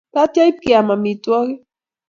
[0.13, 1.61] Tatya ipkeam amitwogik.